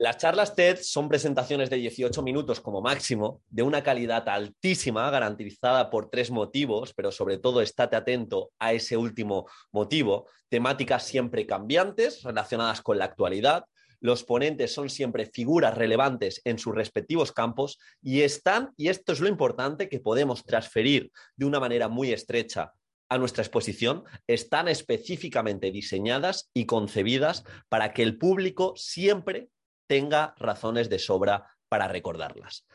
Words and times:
Las 0.00 0.16
charlas 0.18 0.54
TED 0.54 0.78
son 0.80 1.08
presentaciones 1.08 1.70
de 1.70 1.76
18 1.76 2.22
minutos 2.22 2.60
como 2.60 2.80
máximo, 2.80 3.42
de 3.48 3.64
una 3.64 3.82
calidad 3.82 4.28
altísima, 4.28 5.10
garantizada 5.10 5.90
por 5.90 6.08
tres 6.08 6.30
motivos, 6.30 6.94
pero 6.94 7.10
sobre 7.10 7.36
todo 7.36 7.62
estate 7.62 7.96
atento 7.96 8.52
a 8.60 8.72
ese 8.72 8.96
último 8.96 9.48
motivo. 9.72 10.28
Temáticas 10.48 11.04
siempre 11.04 11.48
cambiantes, 11.48 12.22
relacionadas 12.22 12.80
con 12.80 12.98
la 12.98 13.06
actualidad. 13.06 13.64
Los 13.98 14.22
ponentes 14.22 14.72
son 14.72 14.88
siempre 14.88 15.26
figuras 15.26 15.76
relevantes 15.76 16.42
en 16.44 16.60
sus 16.60 16.76
respectivos 16.76 17.32
campos 17.32 17.80
y 18.00 18.20
están, 18.20 18.70
y 18.76 18.90
esto 18.90 19.12
es 19.12 19.18
lo 19.18 19.26
importante, 19.26 19.88
que 19.88 19.98
podemos 19.98 20.44
transferir 20.44 21.10
de 21.34 21.44
una 21.44 21.58
manera 21.58 21.88
muy 21.88 22.12
estrecha 22.12 22.72
a 23.08 23.18
nuestra 23.18 23.42
exposición, 23.42 24.04
están 24.28 24.68
específicamente 24.68 25.72
diseñadas 25.72 26.50
y 26.54 26.66
concebidas 26.66 27.42
para 27.68 27.92
que 27.92 28.04
el 28.04 28.16
público 28.16 28.74
siempre 28.76 29.48
tenga 29.88 30.34
razones 30.38 30.88
de 30.88 31.00
sobra 31.00 31.50
para 31.68 31.88
recordarlas 31.88 32.66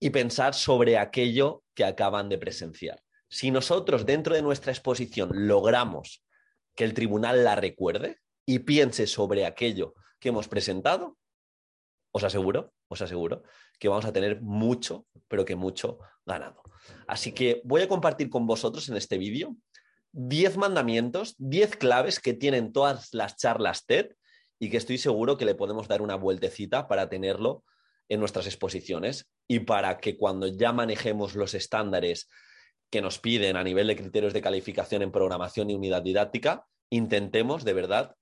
y 0.00 0.10
pensar 0.10 0.54
sobre 0.54 0.96
aquello 0.96 1.64
que 1.74 1.84
acaban 1.84 2.28
de 2.28 2.38
presenciar. 2.38 3.02
Si 3.28 3.50
nosotros 3.50 4.06
dentro 4.06 4.34
de 4.34 4.42
nuestra 4.42 4.72
exposición 4.72 5.30
logramos 5.32 6.24
que 6.74 6.84
el 6.84 6.94
tribunal 6.94 7.44
la 7.44 7.56
recuerde 7.56 8.20
y 8.46 8.60
piense 8.60 9.06
sobre 9.06 9.44
aquello 9.44 9.94
que 10.18 10.30
hemos 10.30 10.48
presentado, 10.48 11.18
os 12.12 12.24
aseguro, 12.24 12.72
os 12.88 13.02
aseguro 13.02 13.42
que 13.78 13.88
vamos 13.88 14.06
a 14.06 14.12
tener 14.12 14.40
mucho, 14.40 15.06
pero 15.28 15.44
que 15.44 15.56
mucho 15.56 15.98
ganado. 16.24 16.62
Así 17.06 17.32
que 17.32 17.60
voy 17.64 17.82
a 17.82 17.88
compartir 17.88 18.30
con 18.30 18.46
vosotros 18.46 18.88
en 18.88 18.96
este 18.96 19.18
vídeo 19.18 19.56
10 20.12 20.56
mandamientos, 20.56 21.34
10 21.38 21.76
claves 21.76 22.18
que 22.18 22.32
tienen 22.32 22.72
todas 22.72 23.12
las 23.12 23.36
charlas 23.36 23.84
TED 23.84 24.12
y 24.58 24.70
que 24.70 24.76
estoy 24.76 24.98
seguro 24.98 25.36
que 25.36 25.44
le 25.44 25.54
podemos 25.54 25.88
dar 25.88 26.02
una 26.02 26.16
vueltecita 26.16 26.88
para 26.88 27.08
tenerlo 27.08 27.64
en 28.08 28.20
nuestras 28.20 28.46
exposiciones 28.46 29.30
y 29.46 29.60
para 29.60 29.98
que 29.98 30.16
cuando 30.16 30.46
ya 30.46 30.72
manejemos 30.72 31.34
los 31.34 31.54
estándares 31.54 32.28
que 32.90 33.02
nos 33.02 33.18
piden 33.18 33.56
a 33.56 33.64
nivel 33.64 33.86
de 33.86 33.96
criterios 33.96 34.32
de 34.32 34.40
calificación 34.40 35.02
en 35.02 35.12
programación 35.12 35.70
y 35.70 35.74
unidad 35.74 36.02
didáctica, 36.02 36.66
intentemos 36.90 37.64
de 37.64 37.74
verdad 37.74 38.16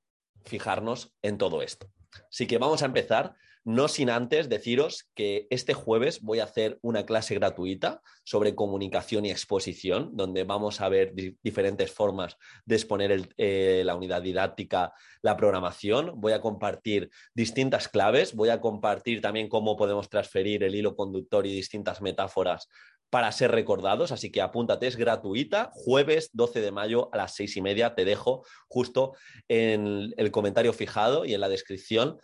fijarnos 0.45 1.15
en 1.23 1.39
todo 1.39 1.63
esto. 1.63 1.89
Así 2.31 2.47
que 2.47 2.59
vamos 2.59 2.83
a 2.83 2.87
empezar, 2.87 3.35
no 3.67 3.89
sin 3.89 4.11
antes 4.11 4.49
deciros 4.49 5.11
que 5.17 5.49
este 5.51 5.75
jueves 5.75 6.23
voy 6.23 6.39
a 6.39 6.45
hacer 6.45 6.79
una 6.83 7.05
clase 7.05 7.35
gratuita 7.35 8.01
sobre 8.23 8.55
comunicación 8.55 9.27
y 9.27 9.33
exposición, 9.33 10.11
donde 10.15 10.45
vamos 10.45 10.81
a 10.81 10.89
ver 10.89 11.15
di 11.15 11.37
diferentes 11.43 11.91
formas 11.91 12.37
de 12.65 12.77
exponer 12.77 13.29
eh, 13.37 13.83
la 13.85 13.97
unidad 13.97 14.23
didáctica, 14.23 14.93
la 15.21 15.37
programación. 15.37 16.13
Voy 16.15 16.33
a 16.33 16.41
compartir 16.41 17.11
distintas 17.35 17.89
claves, 17.89 18.37
voy 18.37 18.51
a 18.51 18.61
compartir 18.61 19.21
también 19.21 19.49
cómo 19.49 19.77
podemos 19.77 20.09
transferir 20.09 20.63
el 20.63 20.77
hilo 20.77 20.95
conductor 20.95 21.45
y 21.45 21.53
distintas 21.53 22.01
metáforas 22.01 22.69
para 23.11 23.33
ser 23.33 23.51
recordados, 23.51 24.13
así 24.13 24.31
que 24.31 24.43
apúntate, 24.43 24.87
es 24.87 24.97
gratuita, 24.97 25.71
jueves 25.73 26.31
12 26.33 26.61
de 26.61 26.71
mayo 26.71 27.09
a 27.13 27.17
las 27.17 27.35
seis 27.35 27.57
y 27.57 27.63
media, 27.63 27.95
te 27.95 28.05
dejo 28.05 28.45
justo 28.69 29.15
en 29.49 30.13
el 30.17 30.31
comentario 30.31 30.73
fijado 30.73 31.25
y 31.25 31.35
en 31.35 31.41
la 31.41 31.49
descripción 31.49 32.19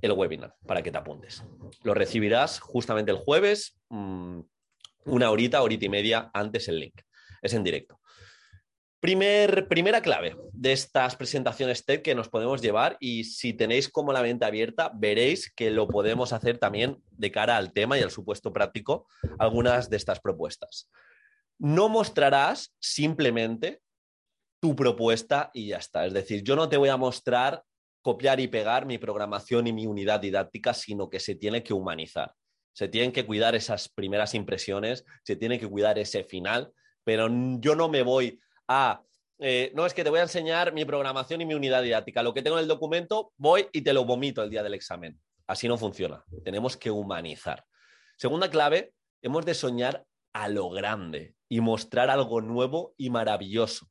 el 0.00 0.12
webinar 0.12 0.54
para 0.66 0.82
que 0.82 0.90
te 0.90 0.98
apuntes. 0.98 1.44
Lo 1.82 1.94
recibirás 1.94 2.60
justamente 2.60 3.10
el 3.10 3.18
jueves, 3.18 3.80
mmm, 3.88 4.40
una 5.04 5.30
horita, 5.30 5.62
horita 5.62 5.86
y 5.86 5.88
media 5.88 6.30
antes 6.32 6.68
el 6.68 6.80
link. 6.80 7.00
Es 7.40 7.54
en 7.54 7.64
directo. 7.64 8.00
Primer, 9.00 9.66
primera 9.66 10.00
clave 10.00 10.36
de 10.52 10.70
estas 10.70 11.16
presentaciones 11.16 11.84
TED 11.84 12.02
que 12.02 12.14
nos 12.14 12.28
podemos 12.28 12.62
llevar 12.62 12.96
y 13.00 13.24
si 13.24 13.52
tenéis 13.52 13.88
como 13.88 14.12
la 14.12 14.22
mente 14.22 14.44
abierta, 14.44 14.92
veréis 14.94 15.52
que 15.52 15.72
lo 15.72 15.88
podemos 15.88 16.32
hacer 16.32 16.58
también 16.58 17.02
de 17.10 17.32
cara 17.32 17.56
al 17.56 17.72
tema 17.72 17.98
y 17.98 18.02
al 18.02 18.12
supuesto 18.12 18.52
práctico 18.52 19.08
algunas 19.40 19.90
de 19.90 19.96
estas 19.96 20.20
propuestas. 20.20 20.88
No 21.58 21.88
mostrarás 21.88 22.76
simplemente 22.78 23.80
tu 24.60 24.76
propuesta 24.76 25.50
y 25.52 25.66
ya 25.66 25.78
está. 25.78 26.06
Es 26.06 26.12
decir, 26.12 26.44
yo 26.44 26.54
no 26.54 26.68
te 26.68 26.76
voy 26.76 26.88
a 26.88 26.96
mostrar 26.96 27.64
copiar 28.02 28.40
y 28.40 28.48
pegar 28.48 28.84
mi 28.84 28.98
programación 28.98 29.66
y 29.66 29.72
mi 29.72 29.86
unidad 29.86 30.20
didáctica, 30.20 30.74
sino 30.74 31.08
que 31.08 31.20
se 31.20 31.36
tiene 31.36 31.62
que 31.62 31.72
humanizar. 31.72 32.34
Se 32.72 32.88
tienen 32.88 33.12
que 33.12 33.24
cuidar 33.24 33.54
esas 33.54 33.88
primeras 33.88 34.34
impresiones, 34.34 35.04
se 35.24 35.36
tiene 35.36 35.58
que 35.58 35.68
cuidar 35.68 35.98
ese 35.98 36.24
final, 36.24 36.72
pero 37.04 37.28
yo 37.60 37.74
no 37.74 37.88
me 37.88 38.02
voy 38.02 38.40
a, 38.68 39.02
eh, 39.38 39.72
no 39.74 39.86
es 39.86 39.94
que 39.94 40.04
te 40.04 40.10
voy 40.10 40.18
a 40.18 40.24
enseñar 40.24 40.72
mi 40.72 40.84
programación 40.84 41.40
y 41.40 41.46
mi 41.46 41.54
unidad 41.54 41.82
didáctica, 41.82 42.22
lo 42.22 42.34
que 42.34 42.42
tengo 42.42 42.56
en 42.56 42.62
el 42.62 42.68
documento, 42.68 43.32
voy 43.36 43.68
y 43.72 43.82
te 43.82 43.92
lo 43.92 44.04
vomito 44.04 44.42
el 44.42 44.50
día 44.50 44.62
del 44.62 44.74
examen. 44.74 45.18
Así 45.46 45.68
no 45.68 45.76
funciona, 45.76 46.24
tenemos 46.44 46.76
que 46.76 46.90
humanizar. 46.90 47.64
Segunda 48.16 48.48
clave, 48.50 48.94
hemos 49.20 49.44
de 49.44 49.54
soñar 49.54 50.04
a 50.32 50.48
lo 50.48 50.70
grande 50.70 51.34
y 51.48 51.60
mostrar 51.60 52.08
algo 52.08 52.40
nuevo 52.40 52.94
y 52.96 53.10
maravilloso. 53.10 53.86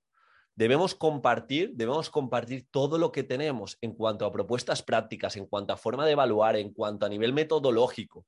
Debemos 0.55 0.95
compartir, 0.95 1.71
debemos 1.73 2.09
compartir 2.09 2.67
todo 2.69 2.97
lo 2.97 3.11
que 3.11 3.23
tenemos 3.23 3.77
en 3.81 3.93
cuanto 3.93 4.25
a 4.25 4.31
propuestas 4.31 4.83
prácticas, 4.83 5.37
en 5.37 5.45
cuanto 5.45 5.73
a 5.73 5.77
forma 5.77 6.05
de 6.05 6.11
evaluar, 6.11 6.55
en 6.57 6.73
cuanto 6.73 7.05
a 7.05 7.09
nivel 7.09 7.33
metodológico. 7.33 8.25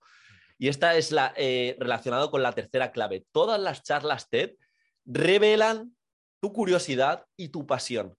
Y 0.57 0.69
esta 0.69 0.95
es 0.95 1.11
la 1.11 1.33
eh, 1.35 1.75
relacionado 1.79 2.31
con 2.31 2.41
la 2.41 2.53
tercera 2.53 2.91
clave. 2.91 3.25
Todas 3.31 3.59
las 3.59 3.83
charlas 3.83 4.29
TED 4.29 4.51
revelan 5.05 5.95
tu 6.39 6.53
curiosidad 6.53 7.25
y 7.35 7.49
tu 7.49 7.65
pasión. 7.65 8.17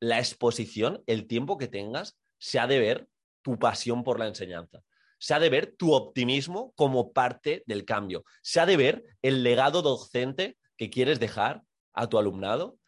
La 0.00 0.18
exposición, 0.18 1.02
el 1.06 1.26
tiempo 1.26 1.58
que 1.58 1.68
tengas, 1.68 2.18
se 2.38 2.58
ha 2.58 2.66
de 2.66 2.78
ver 2.78 3.08
tu 3.42 3.58
pasión 3.58 4.04
por 4.04 4.18
la 4.18 4.28
enseñanza. 4.28 4.82
Se 5.18 5.34
ha 5.34 5.38
de 5.38 5.50
ver 5.50 5.74
tu 5.76 5.92
optimismo 5.92 6.72
como 6.76 7.12
parte 7.12 7.62
del 7.66 7.84
cambio. 7.84 8.24
Se 8.42 8.60
ha 8.60 8.66
de 8.66 8.76
ver 8.76 9.04
el 9.20 9.42
legado 9.42 9.82
docente 9.82 10.56
que 10.76 10.88
quieres 10.88 11.20
dejar 11.20 11.62
a 11.92 12.08
tu 12.08 12.18
alumnado 12.18 12.78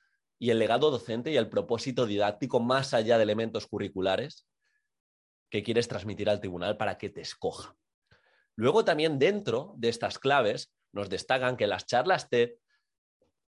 y 0.43 0.51
el 0.51 0.59
legado 0.59 0.91
docente 0.91 1.31
y 1.31 1.37
el 1.37 1.49
propósito 1.49 2.05
didáctico 2.05 2.59
más 2.59 2.95
allá 2.95 3.17
de 3.17 3.23
elementos 3.23 3.69
curriculares 3.69 4.45
que 5.49 5.63
quieres 5.63 5.87
transmitir 5.87 6.29
al 6.29 6.41
tribunal 6.41 6.77
para 6.77 6.99
que 6.99 7.11
te 7.11 7.21
escoja. 7.21 7.77
Luego 8.57 8.85
también 8.85 9.21
dentro 9.21 9.73
de 9.77 9.89
estas 9.89 10.19
claves 10.19 10.75
nos 10.91 11.09
destacan 11.09 11.57
que 11.57 11.69
las 11.69 11.87
charlas 11.87 12.29
TED 12.29 12.55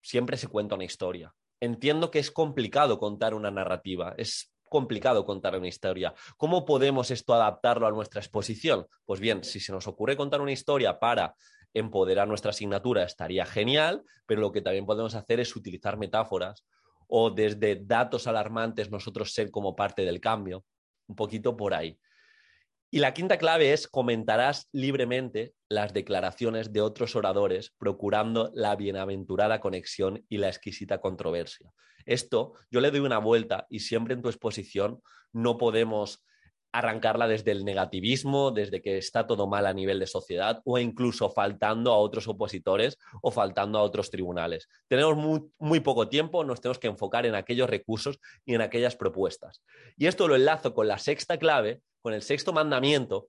siempre 0.02 0.36
se 0.36 0.46
cuenta 0.46 0.76
una 0.76 0.84
historia. 0.84 1.34
Entiendo 1.58 2.12
que 2.12 2.20
es 2.20 2.30
complicado 2.30 3.00
contar 3.00 3.34
una 3.34 3.50
narrativa, 3.50 4.14
es 4.16 4.54
complicado 4.62 5.24
contar 5.24 5.58
una 5.58 5.66
historia. 5.66 6.14
¿Cómo 6.36 6.64
podemos 6.64 7.10
esto 7.10 7.34
adaptarlo 7.34 7.88
a 7.88 7.90
nuestra 7.90 8.20
exposición? 8.20 8.86
Pues 9.04 9.18
bien, 9.18 9.42
si 9.42 9.58
se 9.58 9.72
nos 9.72 9.88
ocurre 9.88 10.16
contar 10.16 10.40
una 10.40 10.52
historia 10.52 11.00
para 11.00 11.34
empoderar 11.72 12.28
nuestra 12.28 12.50
asignatura 12.50 13.02
estaría 13.02 13.44
genial, 13.46 14.04
pero 14.26 14.40
lo 14.40 14.52
que 14.52 14.62
también 14.62 14.86
podemos 14.86 15.16
hacer 15.16 15.40
es 15.40 15.56
utilizar 15.56 15.98
metáforas 15.98 16.64
o 17.16 17.30
desde 17.30 17.76
datos 17.76 18.26
alarmantes 18.26 18.90
nosotros 18.90 19.32
ser 19.32 19.52
como 19.52 19.76
parte 19.76 20.04
del 20.04 20.20
cambio, 20.20 20.64
un 21.06 21.14
poquito 21.14 21.56
por 21.56 21.72
ahí. 21.72 21.96
Y 22.90 22.98
la 22.98 23.14
quinta 23.14 23.38
clave 23.38 23.72
es 23.72 23.86
comentarás 23.86 24.68
libremente 24.72 25.54
las 25.68 25.92
declaraciones 25.92 26.72
de 26.72 26.80
otros 26.80 27.14
oradores, 27.14 27.72
procurando 27.78 28.50
la 28.52 28.74
bienaventurada 28.74 29.60
conexión 29.60 30.24
y 30.28 30.38
la 30.38 30.48
exquisita 30.48 31.00
controversia. 31.00 31.70
Esto 32.04 32.54
yo 32.68 32.80
le 32.80 32.90
doy 32.90 32.98
una 32.98 33.18
vuelta 33.18 33.68
y 33.70 33.78
siempre 33.78 34.14
en 34.14 34.22
tu 34.22 34.28
exposición 34.28 35.00
no 35.32 35.56
podemos 35.56 36.24
arrancarla 36.74 37.28
desde 37.28 37.52
el 37.52 37.64
negativismo, 37.64 38.50
desde 38.50 38.82
que 38.82 38.98
está 38.98 39.28
todo 39.28 39.46
mal 39.46 39.64
a 39.66 39.72
nivel 39.72 40.00
de 40.00 40.08
sociedad 40.08 40.60
o 40.64 40.76
incluso 40.76 41.30
faltando 41.30 41.92
a 41.92 41.98
otros 41.98 42.26
opositores 42.26 42.98
o 43.22 43.30
faltando 43.30 43.78
a 43.78 43.82
otros 43.82 44.10
tribunales. 44.10 44.68
Tenemos 44.88 45.16
muy, 45.56 45.80
poco 45.80 46.08
tiempo, 46.08 46.42
nos 46.42 46.60
tenemos 46.60 46.80
que 46.80 46.88
enfocar 46.88 47.26
en 47.26 47.36
aquellos 47.36 47.70
recursos 47.70 48.18
y 48.44 48.56
en 48.56 48.60
aquellas 48.60 48.96
propuestas. 48.96 49.62
Y 49.96 50.06
esto 50.06 50.26
lo 50.26 50.34
enlazo 50.34 50.74
con 50.74 50.88
la 50.88 50.98
sexta 50.98 51.38
clave, 51.38 51.80
con 52.02 52.12
el 52.12 52.22
sexto 52.22 52.52
mandamiento 52.52 53.28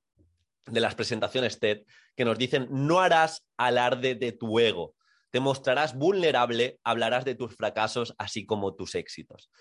de 0.65 0.81
las 0.81 0.95
presentaciones 0.95 1.59
TED, 1.59 1.83
que 2.15 2.25
nos 2.25 2.39
dicen, 2.39 2.67
no 2.71 2.99
harás 2.99 3.45
alarde 3.57 4.15
de 4.15 4.31
tu 4.31 4.57
ego, 4.57 4.95
te 5.29 5.39
mostrarás 5.39 5.95
vulnerable, 5.95 6.79
hablarás 6.83 7.25
de 7.25 7.35
tus 7.35 7.55
fracasos 7.55 8.15
así 8.17 8.47
como 8.47 8.73
tus 8.73 8.95
éxitos. 8.95 9.51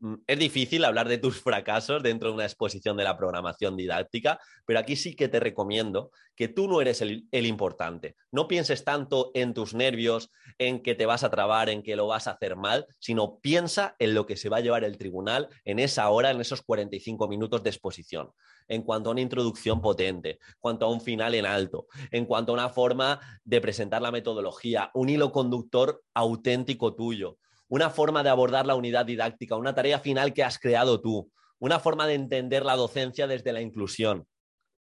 Mm, 0.00 0.14
Es 0.26 0.38
difícil 0.38 0.84
hablar 0.84 1.08
de 1.08 1.18
tus 1.18 1.40
fracasos 1.40 2.02
dentro 2.02 2.28
de 2.28 2.34
una 2.34 2.44
exposición 2.44 2.96
de 2.96 3.04
la 3.04 3.16
programación 3.16 3.76
didáctica, 3.76 4.38
pero 4.64 4.78
aquí 4.78 4.96
sí 4.96 5.16
que 5.16 5.28
te 5.28 5.40
recomiendo 5.40 6.10
que 6.36 6.46
tú 6.48 6.68
no 6.68 6.80
eres 6.80 7.02
el, 7.02 7.26
el 7.32 7.46
importante. 7.46 8.14
No 8.30 8.46
pienses 8.46 8.84
tanto 8.84 9.32
en 9.34 9.54
tus 9.54 9.74
nervios, 9.74 10.30
en 10.58 10.82
que 10.82 10.94
te 10.94 11.06
vas 11.06 11.24
a 11.24 11.30
trabar, 11.30 11.68
en 11.68 11.82
que 11.82 11.96
lo 11.96 12.06
vas 12.06 12.28
a 12.28 12.32
hacer 12.32 12.54
mal, 12.54 12.86
sino 13.00 13.38
piensa 13.40 13.96
en 13.98 14.14
lo 14.14 14.24
que 14.26 14.36
se 14.36 14.48
va 14.48 14.58
a 14.58 14.60
llevar 14.60 14.84
el 14.84 14.98
tribunal 14.98 15.48
en 15.64 15.80
esa 15.80 16.08
hora, 16.10 16.30
en 16.30 16.40
esos 16.40 16.62
45 16.62 17.26
minutos 17.26 17.62
de 17.64 17.70
exposición, 17.70 18.30
en 18.68 18.82
cuanto 18.82 19.10
a 19.10 19.12
una 19.12 19.20
introducción 19.20 19.80
potente, 19.80 20.30
en 20.30 20.38
cuanto 20.60 20.86
a 20.86 20.90
un 20.90 21.00
final 21.00 21.34
en 21.34 21.46
alto, 21.46 21.86
en 22.12 22.24
cuanto 22.24 22.52
a 22.52 22.54
una 22.54 22.68
forma 22.68 23.20
de 23.42 23.60
presentar 23.60 24.00
la 24.02 24.12
metodología, 24.12 24.92
un 24.94 25.08
hilo 25.08 25.32
conductor 25.32 26.02
auténtico 26.14 26.94
tuyo, 26.94 27.38
una 27.68 27.90
forma 27.90 28.22
de 28.22 28.30
abordar 28.30 28.66
la 28.66 28.74
unidad 28.74 29.06
didáctica, 29.06 29.56
una 29.56 29.74
tarea 29.74 30.00
final 30.00 30.32
que 30.32 30.44
has 30.44 30.58
creado 30.58 31.00
tú, 31.00 31.30
una 31.58 31.80
forma 31.80 32.06
de 32.06 32.14
entender 32.14 32.64
la 32.64 32.76
docencia 32.76 33.26
desde 33.26 33.52
la 33.52 33.60
inclusión. 33.60 34.26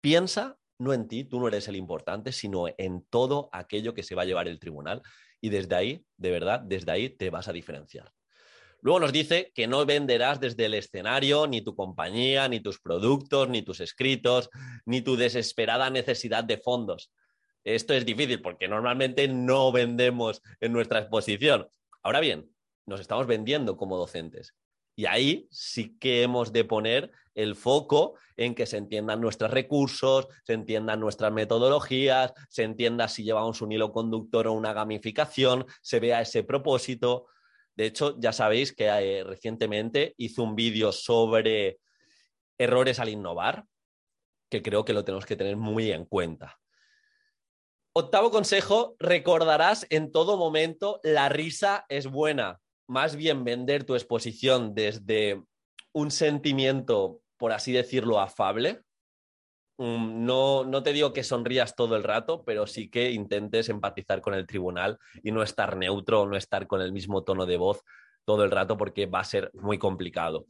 Piensa 0.01 0.57
no 0.77 0.93
en 0.93 1.07
ti, 1.07 1.23
tú 1.23 1.39
no 1.39 1.47
eres 1.47 1.67
el 1.67 1.75
importante, 1.75 2.31
sino 2.31 2.65
en 2.77 3.05
todo 3.09 3.49
aquello 3.51 3.93
que 3.93 4.03
se 4.03 4.15
va 4.15 4.23
a 4.23 4.25
llevar 4.25 4.47
el 4.47 4.59
tribunal 4.59 5.01
y 5.41 5.49
desde 5.49 5.75
ahí, 5.75 6.05
de 6.17 6.31
verdad, 6.31 6.59
desde 6.59 6.91
ahí 6.91 7.09
te 7.09 7.29
vas 7.29 7.47
a 7.47 7.53
diferenciar. 7.53 8.11
Luego 8.81 8.99
nos 8.99 9.13
dice 9.13 9.51
que 9.55 9.67
no 9.67 9.85
venderás 9.85 10.39
desde 10.39 10.65
el 10.65 10.75
escenario 10.75 11.47
ni 11.47 11.61
tu 11.61 11.75
compañía, 11.75 12.47
ni 12.47 12.59
tus 12.59 12.79
productos, 12.79 13.49
ni 13.49 13.61
tus 13.63 13.79
escritos, 13.79 14.49
ni 14.85 15.01
tu 15.01 15.15
desesperada 15.15 15.89
necesidad 15.89 16.43
de 16.43 16.57
fondos. 16.57 17.11
Esto 17.63 17.95
es 17.95 18.05
difícil 18.05 18.41
porque 18.41 18.67
normalmente 18.67 19.27
no 19.27 19.71
vendemos 19.71 20.41
en 20.59 20.71
nuestra 20.71 20.99
exposición. 20.99 21.67
Ahora 22.03 22.19
bien, 22.19 22.47
nos 22.85 22.99
estamos 22.99 23.27
vendiendo 23.27 23.77
como 23.77 23.97
docentes. 23.97 24.55
Y 24.95 25.07
ahí 25.07 25.47
sí 25.51 25.97
que 25.99 26.23
hemos 26.23 26.53
de 26.53 26.63
poner 26.63 27.11
el 27.33 27.55
foco 27.55 28.15
en 28.37 28.55
que 28.55 28.65
se 28.65 28.77
entiendan 28.77 29.19
nuestros 29.19 29.51
recursos, 29.51 30.27
se 30.43 30.53
entiendan 30.53 31.01
nuestras 31.01 31.33
metodologías, 31.33 32.33
se 32.49 32.63
entienda 32.63 33.09
si 33.09 33.23
llevamos 33.23 33.61
un 33.61 33.73
hilo 33.73 33.91
conductor 33.91 34.47
o 34.47 34.53
una 34.53 34.71
gamificación, 34.71 35.65
se 35.81 35.99
vea 35.99 36.21
ese 36.21 36.43
propósito. 36.43 37.27
De 37.75 37.87
hecho, 37.87 38.17
ya 38.19 38.31
sabéis 38.31 38.73
que 38.73 38.85
eh, 38.85 39.23
recientemente 39.25 40.13
hice 40.17 40.41
un 40.41 40.55
vídeo 40.55 40.93
sobre 40.93 41.79
errores 42.57 42.99
al 42.99 43.09
innovar, 43.09 43.65
que 44.49 44.61
creo 44.61 44.85
que 44.85 44.93
lo 44.93 45.03
tenemos 45.03 45.25
que 45.25 45.35
tener 45.35 45.57
muy 45.57 45.91
en 45.91 46.05
cuenta. 46.05 46.57
Octavo 47.91 48.31
consejo, 48.31 48.95
recordarás 48.99 49.87
en 49.89 50.11
todo 50.11 50.37
momento 50.37 51.01
la 51.03 51.27
risa 51.27 51.85
es 51.89 52.07
buena. 52.07 52.61
Más 52.87 53.15
bien 53.15 53.43
vender 53.43 53.83
tu 53.83 53.95
exposición 53.95 54.75
desde 54.75 55.43
un 55.91 56.11
sentimiento, 56.11 57.21
por 57.37 57.51
así 57.51 57.71
decirlo, 57.71 58.19
afable. 58.19 58.81
Mm, 59.77 60.25
No, 60.25 60.63
no 60.65 60.83
te 60.83 60.93
digo 60.93 61.13
que 61.13 61.23
sonrías 61.23 61.75
todo 61.75 61.95
el 61.97 62.03
rato, 62.03 62.43
pero 62.45 62.67
sí 62.67 62.89
que 62.89 63.11
intentes 63.11 63.69
empatizar 63.69 64.21
con 64.21 64.33
el 64.33 64.47
tribunal 64.47 64.97
y 65.23 65.31
no 65.31 65.43
estar 65.43 65.77
neutro, 65.77 66.27
no 66.27 66.37
estar 66.37 66.67
con 66.67 66.81
el 66.81 66.93
mismo 66.93 67.23
tono 67.23 67.45
de 67.45 67.57
voz 67.57 67.81
todo 68.25 68.43
el 68.43 68.51
rato 68.51 68.77
porque 68.77 69.05
va 69.05 69.19
a 69.19 69.23
ser 69.23 69.51
muy 69.53 69.77
complicado. 69.77 70.47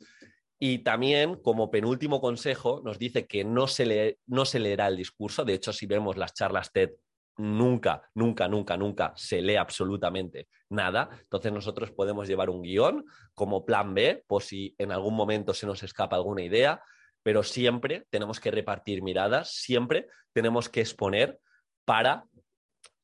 Y 0.59 0.79
también, 0.79 1.35
como 1.41 1.71
penúltimo 1.71 2.21
consejo, 2.21 2.81
nos 2.85 2.99
dice 2.99 3.27
que 3.27 3.43
no 3.45 3.67
se, 3.67 3.85
lee- 3.85 4.17
no 4.27 4.45
se 4.45 4.59
leerá 4.59 4.87
el 4.87 4.97
discurso. 4.97 5.45
De 5.45 5.53
hecho, 5.55 5.73
si 5.73 5.85
vemos 5.87 6.17
las 6.17 6.33
charlas 6.33 6.71
TED, 6.71 6.91
nunca, 7.37 8.03
nunca, 8.13 8.47
nunca, 8.47 8.77
nunca 8.77 9.13
se 9.15 9.41
lee 9.41 9.55
absolutamente 9.55 10.47
nada. 10.69 11.09
Entonces 11.21 11.51
nosotros 11.51 11.91
podemos 11.91 12.27
llevar 12.27 12.49
un 12.49 12.61
guion 12.61 13.05
como 13.33 13.65
plan 13.65 13.93
B, 13.93 14.23
por 14.27 14.43
si 14.43 14.75
en 14.77 14.91
algún 14.91 15.15
momento 15.15 15.53
se 15.53 15.65
nos 15.65 15.83
escapa 15.83 16.15
alguna 16.15 16.43
idea, 16.43 16.81
pero 17.23 17.43
siempre 17.43 18.05
tenemos 18.09 18.39
que 18.39 18.51
repartir 18.51 19.01
miradas, 19.01 19.51
siempre 19.51 20.07
tenemos 20.33 20.69
que 20.69 20.81
exponer 20.81 21.39
para 21.85 22.25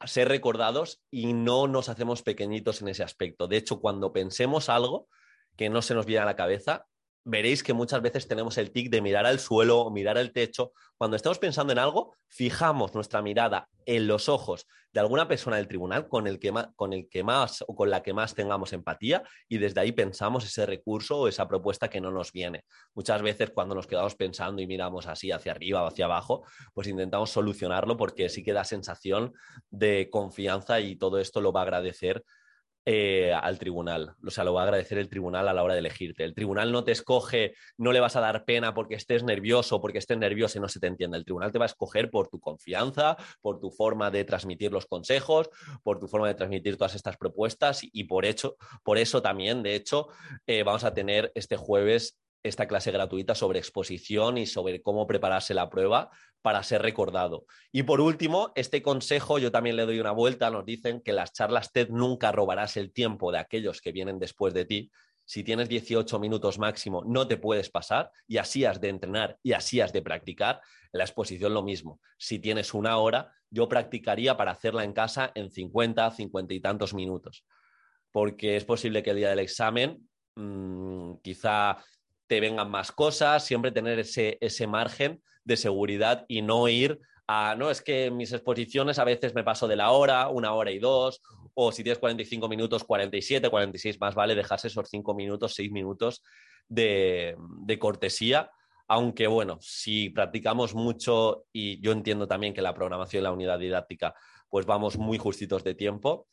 ser 0.05 0.27
recordados 0.27 1.01
y 1.11 1.33
no 1.33 1.67
nos 1.67 1.89
hacemos 1.89 2.23
pequeñitos 2.23 2.81
en 2.81 2.89
ese 2.89 3.03
aspecto. 3.03 3.47
De 3.47 3.57
hecho, 3.57 3.79
cuando 3.79 4.13
pensemos 4.13 4.69
algo 4.69 5.07
que 5.55 5.69
no 5.69 5.81
se 5.81 5.93
nos 5.93 6.05
viene 6.05 6.23
a 6.23 6.25
la 6.25 6.35
cabeza, 6.35 6.85
veréis 7.23 7.63
que 7.63 7.73
muchas 7.73 8.01
veces 8.01 8.27
tenemos 8.27 8.57
el 8.57 8.71
tic 8.71 8.89
de 8.89 9.01
mirar 9.01 9.25
al 9.25 9.39
suelo 9.39 9.81
o 9.81 9.91
mirar 9.91 10.17
al 10.17 10.31
techo. 10.31 10.73
Cuando 10.97 11.15
estamos 11.15 11.39
pensando 11.39 11.73
en 11.73 11.79
algo, 11.79 12.15
fijamos 12.27 12.93
nuestra 12.93 13.21
mirada 13.21 13.67
en 13.85 14.07
los 14.07 14.29
ojos 14.29 14.67
de 14.93 14.99
alguna 14.99 15.27
persona 15.27 15.57
del 15.57 15.67
tribunal 15.67 16.07
con 16.07 16.27
el 16.27 16.39
que 16.39 16.51
más, 16.51 16.67
con 16.75 16.93
el 16.93 17.07
que 17.09 17.23
más 17.23 17.63
o 17.67 17.75
con 17.75 17.89
la 17.89 18.03
que 18.03 18.13
más 18.13 18.35
tengamos 18.35 18.73
empatía 18.73 19.23
y 19.47 19.57
desde 19.57 19.79
ahí 19.79 19.91
pensamos 19.91 20.45
ese 20.45 20.65
recurso 20.65 21.19
o 21.19 21.27
esa 21.27 21.47
propuesta 21.47 21.89
que 21.89 22.01
no 22.01 22.11
nos 22.11 22.31
viene. 22.31 22.65
Muchas 22.93 23.21
veces 23.21 23.51
cuando 23.51 23.75
nos 23.75 23.87
quedamos 23.87 24.15
pensando 24.15 24.61
y 24.61 24.67
miramos 24.67 25.07
así 25.07 25.31
hacia 25.31 25.53
arriba 25.53 25.83
o 25.83 25.87
hacia 25.87 26.05
abajo, 26.05 26.43
pues 26.73 26.87
intentamos 26.87 27.29
solucionarlo 27.29 27.97
porque 27.97 28.29
sí 28.29 28.43
que 28.43 28.53
da 28.53 28.63
sensación 28.63 29.33
de 29.69 30.09
confianza 30.11 30.79
y 30.79 30.95
todo 30.95 31.19
esto 31.19 31.39
lo 31.41 31.53
va 31.53 31.61
a 31.61 31.63
agradecer 31.63 32.23
eh, 32.85 33.31
al 33.33 33.59
tribunal. 33.59 34.15
O 34.25 34.31
sea, 34.31 34.43
lo 34.43 34.53
va 34.53 34.61
a 34.61 34.63
agradecer 34.63 34.97
el 34.97 35.09
tribunal 35.09 35.47
a 35.47 35.53
la 35.53 35.63
hora 35.63 35.73
de 35.73 35.79
elegirte. 35.81 36.23
El 36.23 36.33
tribunal 36.33 36.71
no 36.71 36.83
te 36.83 36.91
escoge, 36.91 37.53
no 37.77 37.91
le 37.91 37.99
vas 37.99 38.15
a 38.15 38.21
dar 38.21 38.43
pena 38.45 38.73
porque 38.73 38.95
estés 38.95 39.23
nervioso, 39.23 39.81
porque 39.81 39.99
estés 39.99 40.17
nervioso 40.17 40.57
y 40.57 40.61
no 40.61 40.67
se 40.67 40.79
te 40.79 40.87
entiende. 40.87 41.17
El 41.17 41.25
tribunal 41.25 41.51
te 41.51 41.59
va 41.59 41.65
a 41.65 41.67
escoger 41.67 42.09
por 42.09 42.27
tu 42.27 42.39
confianza, 42.39 43.17
por 43.41 43.59
tu 43.59 43.69
forma 43.69 44.09
de 44.09 44.23
transmitir 44.23 44.71
los 44.71 44.85
consejos, 44.85 45.49
por 45.83 45.99
tu 45.99 46.07
forma 46.07 46.27
de 46.27 46.33
transmitir 46.33 46.77
todas 46.77 46.95
estas 46.95 47.17
propuestas 47.17 47.83
y, 47.83 47.89
y 47.93 48.05
por, 48.05 48.25
hecho, 48.25 48.55
por 48.83 48.97
eso 48.97 49.21
también, 49.21 49.61
de 49.63 49.75
hecho, 49.75 50.07
eh, 50.47 50.63
vamos 50.63 50.83
a 50.83 50.93
tener 50.93 51.31
este 51.35 51.57
jueves 51.57 52.20
esta 52.43 52.67
clase 52.67 52.91
gratuita 52.91 53.35
sobre 53.35 53.59
exposición 53.59 54.37
y 54.37 54.45
sobre 54.45 54.81
cómo 54.81 55.07
prepararse 55.07 55.53
la 55.53 55.69
prueba 55.69 56.09
para 56.41 56.63
ser 56.63 56.81
recordado. 56.81 57.45
Y 57.71 57.83
por 57.83 58.01
último, 58.01 58.51
este 58.55 58.81
consejo 58.81 59.37
yo 59.37 59.51
también 59.51 59.75
le 59.75 59.85
doy 59.85 59.99
una 59.99 60.11
vuelta. 60.11 60.49
Nos 60.49 60.65
dicen 60.65 61.01
que 61.01 61.13
las 61.13 61.33
charlas 61.33 61.71
TED 61.71 61.89
nunca 61.89 62.31
robarás 62.31 62.77
el 62.77 62.91
tiempo 62.91 63.31
de 63.31 63.39
aquellos 63.39 63.81
que 63.81 63.91
vienen 63.91 64.19
después 64.19 64.53
de 64.53 64.65
ti. 64.65 64.91
Si 65.25 65.43
tienes 65.43 65.69
18 65.69 66.19
minutos 66.19 66.57
máximo, 66.57 67.03
no 67.05 67.27
te 67.27 67.37
puedes 67.37 67.69
pasar 67.69 68.11
y 68.27 68.37
así 68.37 68.65
has 68.65 68.81
de 68.81 68.89
entrenar 68.89 69.37
y 69.43 69.53
así 69.53 69.79
has 69.79 69.93
de 69.93 70.01
practicar. 70.01 70.61
La 70.91 71.03
exposición 71.03 71.53
lo 71.53 71.63
mismo. 71.63 72.01
Si 72.17 72.39
tienes 72.39 72.73
una 72.73 72.97
hora, 72.97 73.31
yo 73.49 73.69
practicaría 73.69 74.35
para 74.35 74.51
hacerla 74.51 74.83
en 74.83 74.93
casa 74.93 75.31
en 75.35 75.51
50, 75.51 76.09
50 76.11 76.53
y 76.53 76.59
tantos 76.59 76.93
minutos. 76.93 77.45
Porque 78.11 78.57
es 78.57 78.65
posible 78.65 79.03
que 79.03 79.11
el 79.11 79.17
día 79.17 79.29
del 79.29 79.39
examen 79.39 80.09
mmm, 80.35 81.13
quizá 81.21 81.77
te 82.31 82.39
vengan 82.39 82.71
más 82.71 82.93
cosas, 82.93 83.43
siempre 83.43 83.73
tener 83.73 83.99
ese, 83.99 84.37
ese 84.39 84.65
margen 84.65 85.21
de 85.43 85.57
seguridad 85.57 86.23
y 86.29 86.41
no 86.41 86.69
ir 86.69 87.01
a, 87.27 87.55
no, 87.57 87.69
es 87.69 87.81
que 87.81 88.09
mis 88.09 88.31
exposiciones 88.31 88.99
a 88.99 89.03
veces 89.03 89.35
me 89.35 89.43
paso 89.43 89.67
de 89.67 89.75
la 89.75 89.91
hora, 89.91 90.29
una 90.29 90.53
hora 90.53 90.71
y 90.71 90.79
dos, 90.79 91.21
o 91.53 91.73
si 91.73 91.83
tienes 91.83 91.99
45 91.99 92.47
minutos, 92.47 92.85
47, 92.85 93.49
46, 93.49 93.99
más 93.99 94.15
vale 94.15 94.33
dejarse 94.33 94.69
esos 94.69 94.87
5 94.89 95.13
minutos, 95.13 95.55
6 95.55 95.73
minutos 95.73 96.23
de, 96.69 97.35
de 97.65 97.77
cortesía. 97.77 98.49
Aunque 98.87 99.27
bueno, 99.27 99.57
si 99.59 100.09
practicamos 100.09 100.73
mucho 100.73 101.43
y 101.51 101.81
yo 101.81 101.91
entiendo 101.91 102.29
también 102.29 102.53
que 102.53 102.61
la 102.61 102.73
programación 102.73 103.23
y 103.23 103.25
la 103.25 103.33
unidad 103.33 103.59
didáctica, 103.59 104.15
pues 104.47 104.65
vamos 104.65 104.97
muy 104.97 105.17
justitos 105.17 105.65
de 105.65 105.75
tiempo, 105.75 106.29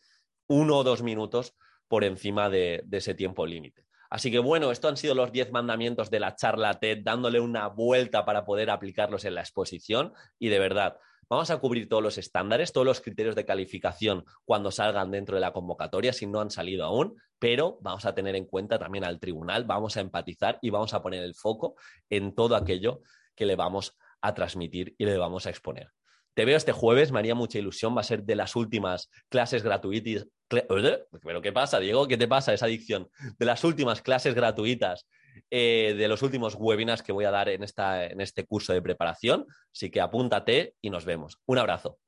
uno 0.47 0.77
o 0.77 0.85
dos 0.85 1.03
minutos 1.03 1.57
por 1.89 2.05
encima 2.05 2.49
de 2.49 2.85
ese 2.89 3.15
tiempo 3.15 3.45
límite. 3.45 3.88
Así 4.11 4.31
que 4.31 4.39
bueno, 4.39 4.71
estos 4.71 4.91
han 4.91 4.97
sido 4.97 5.15
los 5.15 5.33
10 5.33 5.53
mandamientos 5.53 6.11
de 6.11 6.21
la 6.21 6.35
charla 6.35 6.79
TED, 6.81 7.01
dándole 7.03 7.41
una 7.41 7.69
vuelta 7.69 8.25
para 8.25 8.45
poder 8.45 8.71
aplicarlos 8.71 9.25
en 9.25 9.35
la 9.35 9.43
exposición. 9.43 10.13
Y 10.39 10.49
de 10.49 10.59
verdad, 10.59 10.99
vamos 11.29 11.51
a 11.51 11.59
cubrir 11.59 11.89
todos 11.89 12.03
los 12.03 12.17
estándares, 12.17 12.73
todos 12.73 12.87
los 12.87 13.01
criterios 13.01 13.35
de 13.35 13.45
calificación 13.45 14.25
cuando 14.45 14.71
salgan 14.71 15.11
dentro 15.11 15.35
de 15.35 15.41
la 15.41 15.53
convocatoria, 15.53 16.13
si 16.13 16.27
no 16.27 16.41
han 16.41 16.51
salido 16.51 16.85
aún, 16.85 17.17
pero 17.39 17.79
vamos 17.83 18.07
a 18.07 18.15
tener 18.15 18.35
en 18.35 18.47
cuenta 18.47 18.79
también 18.79 19.05
al 19.05 19.21
tribunal, 19.21 19.65
vamos 19.65 19.97
a 19.97 20.01
empatizar 20.01 20.59
y 20.63 20.71
vamos 20.71 20.95
a 20.95 21.03
poner 21.03 21.23
el 21.23 21.35
foco 21.35 21.77
en 22.09 22.35
todo 22.35 22.57
aquello 22.57 23.03
que 23.35 23.47
le 23.47 23.57
vamos 23.57 23.97
a 24.21 24.35
transmitir 24.35 24.95
y 24.99 25.05
le 25.05 25.19
vamos 25.19 25.47
a 25.47 25.51
exponer. 25.51 25.93
Te 26.35 26.45
veo 26.45 26.57
este 26.57 26.73
jueves, 26.73 27.13
me 27.13 27.19
haría 27.19 27.35
mucha 27.35 27.59
ilusión, 27.59 27.97
va 27.97 28.01
a 28.01 28.05
ser 28.05 28.23
de 28.23 28.37
las 28.37 28.57
últimas 28.57 29.11
clases 29.29 29.63
gratuitas. 29.63 30.27
¿Pero 30.49 31.43
qué 31.43 31.53
pasa, 31.53 31.79
Diego? 31.79 32.09
¿Qué 32.09 32.17
te 32.17 32.29
pasa 32.29 32.53
esa 32.53 32.67
adicción? 32.67 33.09
De 33.39 33.47
las 33.47 33.65
últimas 33.65 34.03
clases 34.03 34.35
gratuitas, 34.35 35.07
eh, 35.51 35.95
de 35.97 36.09
los 36.09 36.23
últimos 36.23 36.55
webinars 36.55 37.03
que 37.03 37.13
voy 37.13 37.25
a 37.25 37.31
dar 37.31 37.49
en, 37.49 37.63
esta, 37.63 38.07
en 38.07 38.21
este 38.21 38.47
curso 38.47 38.73
de 38.73 38.83
preparación. 38.83 39.47
Así 39.73 39.91
que 39.91 40.01
apúntate 40.01 40.75
y 40.81 40.91
nos 40.91 41.05
vemos. 41.05 41.39
Un 41.47 41.59
abrazo. 41.59 41.99